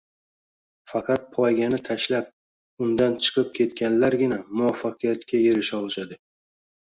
[0.91, 2.31] Faqat poygani tashlab,
[2.85, 6.19] undan chiqib ketganlargina muvaffaqiyatga erisha olishadi